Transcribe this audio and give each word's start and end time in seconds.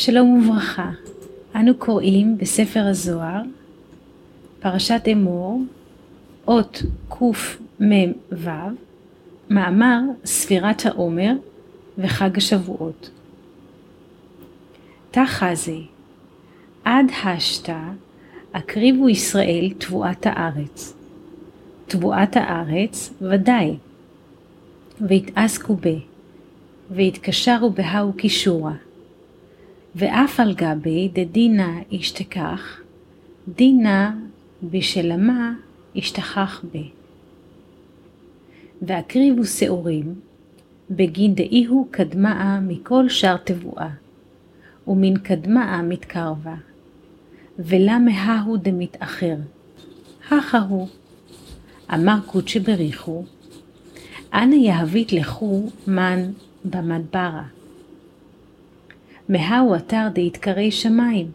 שלום 0.00 0.48
וברכה, 0.48 0.90
אנו 1.56 1.74
קוראים 1.78 2.38
בספר 2.38 2.80
הזוהר, 2.80 3.42
פרשת 4.60 5.02
אמור, 5.12 5.62
אות 6.48 6.82
קמ"ו, 7.08 8.46
מאמר 9.50 10.00
ספירת 10.24 10.86
העומר 10.86 11.32
וחג 11.98 12.36
השבועות. 12.36 13.10
תחזה, 15.10 15.78
עד 16.84 17.06
השתה, 17.24 17.88
הקריבו 18.54 19.08
ישראל 19.08 19.70
תבואת 19.78 20.26
הארץ. 20.26 20.94
תבואת 21.86 22.36
הארץ 22.36 23.12
ודאי, 23.22 23.76
והתעסקו 25.00 25.76
בה, 25.76 25.98
והתקשרו 26.90 27.70
בהאו 27.70 28.12
קישורה. 28.12 28.87
ואף 29.94 30.40
על 30.40 30.54
גבי 30.54 31.08
דדינא 31.12 31.70
ישתכח, 31.90 32.80
דינא 33.56 34.08
בשלמה 34.62 35.54
ישתכח 35.94 36.64
ב. 36.72 36.78
והקריבו 38.82 39.44
שעורים, 39.44 40.14
בגין 40.90 41.34
דאיהו 41.34 41.88
קדמאה 41.90 42.60
מכל 42.60 43.08
שאר 43.08 43.36
תבואה, 43.36 43.88
ומן 44.86 45.18
קדמאה 45.18 45.82
מתקרבה, 45.82 46.54
ולמה 47.58 48.10
ההוא 48.10 48.56
דמתאחר, 48.56 49.36
הכה 50.30 50.58
הוא. 50.58 50.88
אמר 51.94 52.16
קודשי 52.26 52.60
בריחו, 52.60 53.24
אנא 54.34 54.54
יהבית 54.54 55.12
לכו 55.12 55.62
מן 55.86 56.30
במדברה. 56.64 57.42
מהו 59.28 59.74
אתר 59.74 60.08
דהתקרי 60.14 60.70
שמיים. 60.70 61.30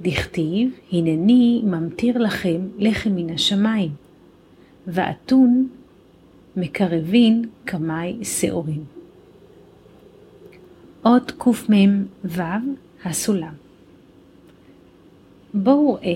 דכתיב, 0.00 0.70
הנני 0.92 1.62
ממטיר 1.64 2.18
לכם 2.18 2.68
לחם 2.78 3.10
מן 3.10 3.30
השמיים, 3.30 3.90
ואתון 4.86 5.68
מקרבין 6.56 7.44
קמי 7.64 8.24
שעורים. 8.24 8.84
אות 11.04 11.32
קמ"ו 11.38 12.42
הסולם. 13.04 13.54
בואו 15.54 15.94
ראה, 15.94 16.14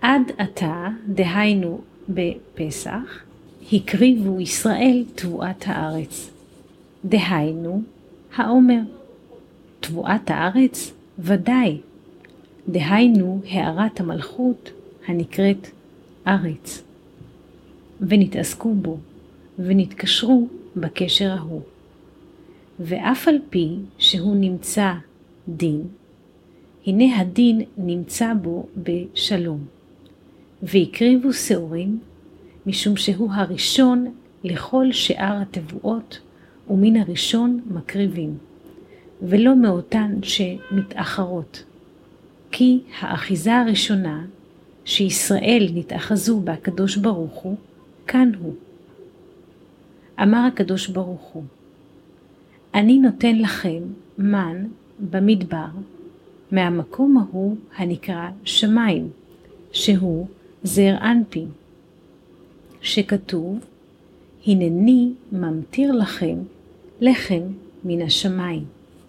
עד 0.00 0.22
עתה, 0.38 0.88
דהיינו 1.08 1.80
בפסח, 2.08 3.22
הקריבו 3.72 4.40
ישראל 4.40 5.04
תבואת 5.14 5.64
הארץ. 5.66 6.30
דהיינו, 7.04 7.82
העומר. 8.36 8.80
תבואת 9.80 10.30
הארץ? 10.30 10.92
ודאי. 11.18 11.78
דהיינו 12.68 13.40
הארת 13.50 14.00
המלכות 14.00 14.70
הנקראת 15.06 15.66
ארץ. 16.26 16.82
ונתעסקו 18.00 18.74
בו, 18.74 18.98
ונתקשרו 19.58 20.48
בקשר 20.76 21.30
ההוא. 21.30 21.62
ואף 22.80 23.28
על 23.28 23.38
פי 23.50 23.76
שהוא 23.98 24.36
נמצא 24.36 24.92
דין, 25.48 25.82
הנה 26.86 27.20
הדין 27.20 27.62
נמצא 27.76 28.32
בו 28.42 28.66
בשלום. 28.76 29.64
והקריבו 30.62 31.32
שעורים, 31.32 31.98
משום 32.66 32.96
שהוא 32.96 33.32
הראשון 33.32 34.12
לכל 34.44 34.92
שאר 34.92 35.42
התבואות 35.42 36.18
ומן 36.70 36.96
הראשון 36.96 37.60
מקריבים, 37.70 38.38
ולא 39.22 39.56
מאותן 39.56 40.18
שמתאחרות. 40.22 41.64
כי 42.50 42.80
האחיזה 43.00 43.56
הראשונה 43.56 44.24
שישראל 44.84 45.68
נתאחזו 45.74 46.40
בקדוש 46.40 46.96
ברוך 46.96 47.34
הוא, 47.34 47.56
כאן 48.06 48.32
הוא. 48.40 48.54
אמר 50.22 50.38
הקדוש 50.38 50.86
ברוך 50.86 51.22
הוא, 51.22 51.44
אני 52.74 52.98
נותן 52.98 53.38
לכם 53.38 53.82
מן 54.18 54.66
במדבר, 55.10 55.68
מהמקום 56.52 57.18
ההוא 57.18 57.56
הנקרא 57.76 58.28
שמיים, 58.44 59.08
שהוא 59.72 60.26
זר 60.62 60.96
אנפין, 61.02 61.48
שכתוב, 62.80 63.58
הנני 64.46 65.12
ממטיר 65.32 65.92
לכם 65.92 66.36
לחם 67.00 67.42
מן 67.84 68.02
השמיים. 68.02 68.64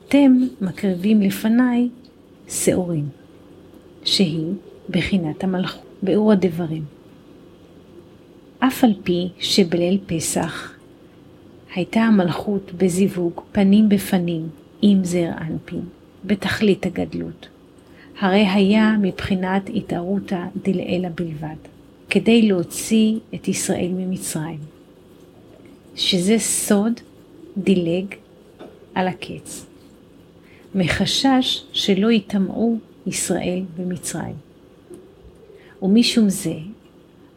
אתם 0.08 0.32
מקריבים 0.62 1.22
לפניי 1.22 1.90
שעורים, 2.50 3.06
שהיא 4.04 4.54
בחינת 4.90 5.44
המלכות, 5.44 5.84
באור 6.02 6.32
הדברים. 6.32 6.84
אף 8.60 8.84
על 8.84 8.94
פי 9.04 9.30
שבליל 9.40 10.00
פסח 10.06 10.74
הייתה 11.76 12.00
המלכות 12.00 12.72
בזיווג 12.78 13.42
פנים 13.52 13.90
בפנים 13.90 14.50
עם 14.82 15.04
זר 15.04 15.30
אנפין, 15.42 15.82
בתכלית 16.26 16.86
הגדלות. 16.86 17.48
הרי 18.20 18.48
היה 18.48 18.96
מבחינת 19.02 19.70
התערותא 19.74 20.44
דלעילא 20.64 21.10
בלבד, 21.16 21.56
כדי 22.10 22.42
להוציא 22.42 23.16
את 23.36 23.48
ישראל 23.48 23.92
ממצרים, 23.92 24.60
שזה 25.96 26.40
סוד 26.40 26.94
דילג 27.58 28.06
על 28.96 29.08
הקץ, 29.08 29.66
מחשש 30.76 31.64
שלא 31.74 32.12
יטמעו 32.12 32.78
ישראל 33.08 33.62
במצרים. 33.78 34.36
ומשום 35.82 36.30
זה 36.30 36.56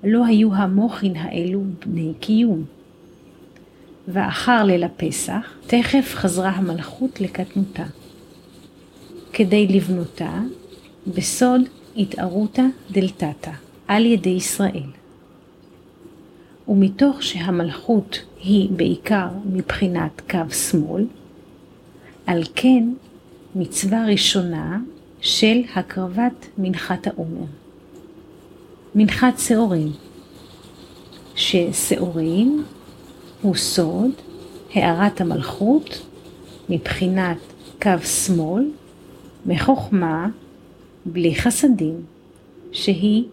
לא 0.05 0.27
היו 0.27 0.55
המוחין 0.55 1.17
האלו 1.17 1.63
בני 1.87 2.13
קיום. 2.21 2.65
ואחר 4.09 4.65
ליל 4.65 4.85
הפסח, 4.85 5.53
תכף 5.67 6.13
חזרה 6.15 6.51
המלכות 6.51 7.21
לקטנותה, 7.21 7.87
כדי 9.33 9.67
לבנותה 9.67 10.41
בסוד 11.07 11.61
התערותא 11.97 12.65
דלתתא 12.91 13.51
על 13.89 14.07
ידי 14.07 14.31
ישראל. 14.31 15.00
ומתוך 16.71 17.23
שהמלכות 17.23 18.19
היא 18.43 18.71
בעיקר 18.71 19.29
מבחינת 19.53 20.23
קו 20.31 20.55
שמאל, 20.55 21.07
על 22.27 22.43
כן 22.55 22.89
מצווה 23.55 24.07
ראשונה 24.07 24.79
של 25.21 25.61
הקרבת 25.75 26.47
מנחת 26.59 27.07
העומר. 27.07 27.47
מנחת 28.95 29.39
שעורים, 29.39 29.93
ששעורים 31.35 32.65
הוא 33.43 33.55
סוד 33.55 34.11
הארת 34.75 35.21
המלכות 35.21 36.03
מבחינת 36.69 37.39
קו 37.83 37.99
שמאל, 38.05 38.71
מחוכמה 39.47 40.29
בלי 41.07 41.35
חסדים, 41.35 42.03
שהיא 42.73 43.25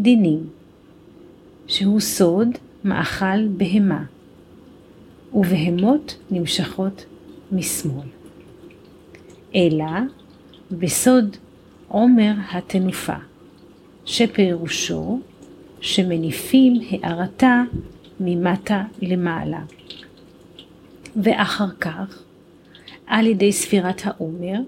דינים, 0.00 0.46
שהוא 1.66 2.00
סוד 2.00 2.48
מאכל 2.84 3.48
בהמה, 3.48 4.04
ובהמות 5.34 6.16
נמשכות 6.30 7.04
משמאל. 7.52 8.08
אלא 9.54 9.86
בסוד 10.70 11.36
עומר 11.88 12.32
התנופה, 12.52 13.16
שפירושו 14.04 15.20
שמניפים 15.80 16.80
הארתה 16.90 17.62
ממטה 18.20 18.84
למעלה. 19.02 19.60
ואחר 21.16 21.70
כך, 21.80 22.22
על 23.06 23.26
ידי 23.26 23.52
ספירת 23.52 24.02
העומר, 24.04 24.58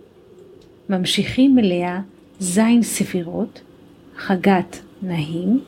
ממשיכים 0.89 1.59
אליה 1.59 2.01
זין 2.39 2.83
ספירות, 2.83 3.61
חגת 4.17 4.83
נהים, 5.03 5.61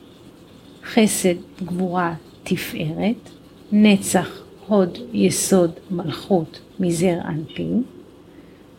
חסד, 0.83 1.35
גבורה, 1.63 2.15
תפארת, 2.49 3.29
נצח, 3.71 4.41
הוד, 4.67 4.97
יסוד, 5.13 5.71
מלכות, 5.91 6.59
מזר 6.79 7.17
אנפין, 7.27 7.83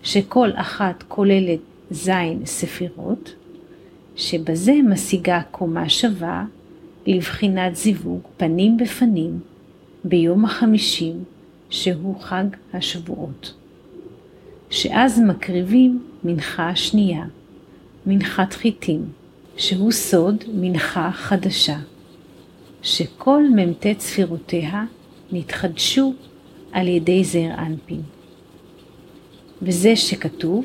שכל 0.03 0.51
אחת 0.55 1.05
כוללת 1.09 1.59
זין 1.91 2.47
ספירות, 2.47 3.35
שבזה 4.17 4.73
משיגה 4.85 5.41
קומה 5.51 5.89
שווה 5.89 6.45
לבחינת 7.07 7.77
זיווג 7.77 8.21
פנים 8.37 8.77
בפנים 8.77 9.41
ביום 10.05 10.45
החמישים, 10.45 11.25
שהוא 11.71 12.21
חג 12.21 12.45
השבועות. 12.73 13.55
שאז 14.71 15.21
מקריבים 15.21 16.03
מנחה 16.25 16.77
שנייה, 16.77 17.25
מנחת 18.07 18.53
חיטים, 18.53 19.05
שהוא 19.57 19.93
סוד 19.93 20.45
מנחה 20.55 21.11
חדשה, 21.13 21.77
שכל 22.83 23.43
מ"ט 23.57 24.01
ספירותיה 24.01 24.85
נתחדשו 25.33 26.15
על 26.73 26.89
ידי 26.89 27.25
זר 27.25 27.49
אנפין. 27.59 28.03
וזה 29.63 29.97
שכתוב 29.97 30.65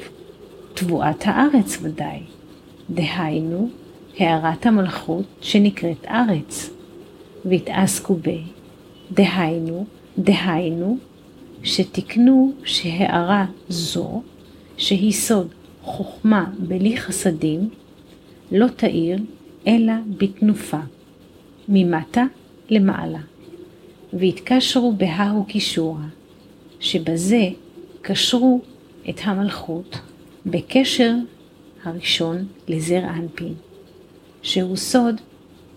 תבואת 0.74 1.24
הארץ 1.26 1.78
ודאי, 1.82 2.20
דהיינו 2.90 3.70
הארת 4.18 4.66
המלכות 4.66 5.26
שנקראת 5.42 6.06
ארץ, 6.06 6.70
והתעסקו 7.46 8.16
ב, 8.16 8.30
דהיינו, 9.12 9.86
דהיינו, 10.18 10.98
שתקנו 11.64 12.54
שהארה 12.64 13.46
זו, 13.70 14.22
שהיא 14.78 15.12
סוד 15.12 15.48
חוכמה 15.82 16.46
בלי 16.60 16.98
חסדים, 16.98 17.70
לא 18.52 18.68
תאיר 18.68 19.20
אלא 19.68 19.94
בתנופה, 20.18 20.80
ממטה 21.70 22.24
למעלה, 22.70 23.20
והתקשרו 24.14 24.94
בההו 24.98 25.46
קישורה, 25.46 26.06
שבזה 26.80 27.50
קשרו 28.02 28.62
את 29.10 29.16
המלכות 29.24 30.00
בקשר 30.46 31.14
הראשון 31.84 32.46
לזר 32.68 33.04
אנפין, 33.04 33.54
שהוא 34.42 34.76
סוד 34.76 35.22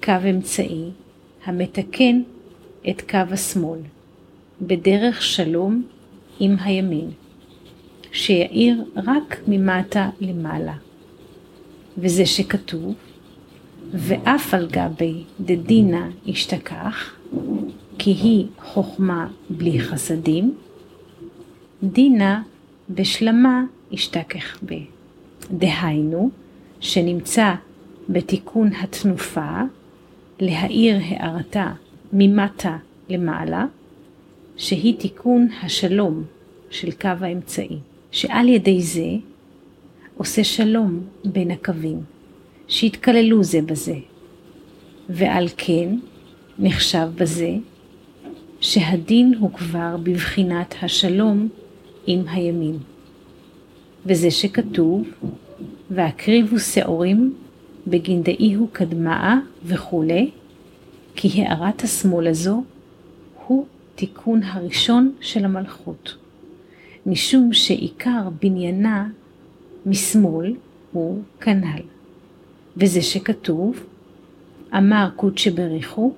קו 0.03 0.13
אמצעי 0.31 0.85
המתקן 1.45 2.23
את 2.91 3.11
קו 3.11 3.19
השמאל, 3.31 3.81
בדרך 4.63 5.23
שלום 5.23 5.83
עם 6.41 6.57
הימין, 6.61 7.11
שיאיר 8.13 8.85
רק 8.97 9.41
ממטה 9.49 10.11
למעלה. 10.21 10.75
וזה 11.99 12.27
שכתוב, 12.27 12.95
ואף 13.93 14.55
על 14.55 14.69
גבי 14.71 15.23
דדינה 15.41 16.09
ישתכח, 16.27 17.15
כי 17.99 18.11
היא 18.11 18.47
חוכמה 18.63 19.29
בלי 19.51 19.81
חסדים, 19.81 20.55
דינה 21.83 22.43
בשלמה 22.91 23.65
ישתכח 23.91 24.59
ב. 24.67 24.75
דהיינו, 25.51 26.31
שנמצא 26.81 27.55
בתיקון 28.09 28.71
התנופה, 28.73 29.61
להאיר 30.41 30.97
הארתה 31.09 31.73
ממטה 32.13 32.77
למעלה, 33.09 33.67
שהיא 34.57 34.99
תיקון 34.99 35.49
השלום 35.63 36.25
של 36.71 36.91
קו 36.93 37.09
האמצעי, 37.21 37.79
שעל 38.11 38.49
ידי 38.49 38.83
זה 38.83 39.11
עושה 40.17 40.45
שלום 40.45 41.01
בין 41.25 41.51
הקווים, 41.51 42.03
שיתכללו 42.69 43.45
זה 43.45 43.63
בזה, 43.63 43.97
ועל 45.09 45.49
כן 45.57 45.99
נחשב 46.59 47.09
בזה 47.15 47.55
שהדין 48.61 49.35
הוא 49.39 49.53
כבר 49.53 49.97
בבחינת 50.03 50.75
השלום 50.83 51.49
עם 52.07 52.29
הימין. 52.29 52.79
וזה 54.07 54.31
שכתוב, 54.31 55.09
והקריבו 55.91 56.59
שעורים 56.59 57.35
בגנדאיהו 57.87 58.69
קדמאה 58.73 59.37
וכולי, 59.65 60.31
כי 61.17 61.43
הארת 61.43 61.83
השמאל 61.83 62.27
הזו 62.27 62.65
הוא 63.47 63.67
תיקון 63.95 64.43
הראשון 64.43 65.13
של 65.21 65.45
המלכות, 65.45 66.17
משום 67.07 67.53
שעיקר 67.53 68.29
בניינה 68.43 69.09
משמאל 69.87 70.55
הוא 70.93 71.23
כנ"ל. 71.41 71.98
וזה 72.81 73.03
שכתוב, 73.03 73.85
אמר 74.77 75.09
קודשא 75.17 75.51
בריחו, 75.51 76.13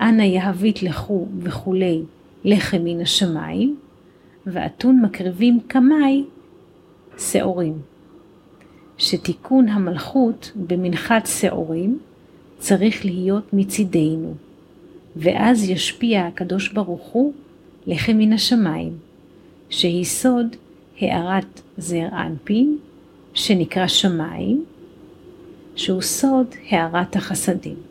אנא 0.00 0.22
יהבית 0.22 0.82
לכו 0.82 1.26
וכולי 1.38 2.02
לחם 2.44 2.78
מן 2.84 3.00
השמיים, 3.00 3.76
ואתון 4.46 5.00
מקריבים 5.02 5.60
קמאי 5.66 6.24
שעורים. 7.18 7.78
שתיקון 8.98 9.68
המלכות 9.68 10.52
במנחת 10.66 11.26
שעורים 11.26 11.98
צריך 12.58 13.04
להיות 13.04 13.52
מצידנו, 13.52 14.34
ואז 15.16 15.70
ישפיע 15.70 16.26
הקדוש 16.26 16.68
ברוך 16.72 17.02
הוא 17.02 17.32
לחם 17.86 18.12
מן 18.12 18.32
השמיים, 18.32 18.92
שהיא 19.70 20.04
סוד 20.04 20.56
הארת 21.00 21.60
זר 21.78 22.08
אנפין, 22.12 22.78
שנקרא 23.34 23.86
שמיים, 23.86 24.64
שהוא 25.78 26.02
סוד 26.02 26.46
הארת 26.70 27.16
החסדים. 27.16 27.87